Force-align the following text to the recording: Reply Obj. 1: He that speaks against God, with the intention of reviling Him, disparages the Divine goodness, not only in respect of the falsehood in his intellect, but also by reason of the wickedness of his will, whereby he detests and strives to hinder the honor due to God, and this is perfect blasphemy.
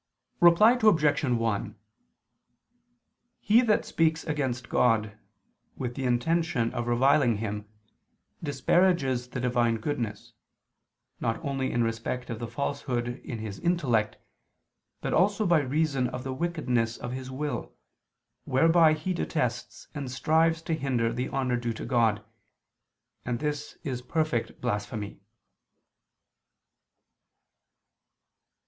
Reply 0.39 0.79
Obj. 0.81 1.23
1: 1.23 1.75
He 3.39 3.61
that 3.61 3.85
speaks 3.85 4.23
against 4.23 4.67
God, 4.67 5.15
with 5.77 5.93
the 5.93 6.05
intention 6.05 6.73
of 6.73 6.87
reviling 6.87 7.37
Him, 7.37 7.69
disparages 8.41 9.29
the 9.29 9.39
Divine 9.39 9.75
goodness, 9.77 10.33
not 11.19 11.37
only 11.45 11.71
in 11.71 11.83
respect 11.83 12.31
of 12.31 12.39
the 12.39 12.47
falsehood 12.47 13.21
in 13.23 13.37
his 13.37 13.59
intellect, 13.59 14.17
but 15.01 15.13
also 15.13 15.45
by 15.45 15.59
reason 15.59 16.07
of 16.07 16.23
the 16.23 16.33
wickedness 16.33 16.97
of 16.97 17.11
his 17.11 17.29
will, 17.29 17.71
whereby 18.45 18.93
he 18.93 19.13
detests 19.13 19.87
and 19.93 20.09
strives 20.09 20.63
to 20.63 20.73
hinder 20.73 21.13
the 21.13 21.27
honor 21.29 21.57
due 21.57 21.73
to 21.73 21.85
God, 21.85 22.25
and 23.23 23.37
this 23.37 23.77
is 23.83 24.01
perfect 24.01 24.61
blasphemy. 24.61 25.21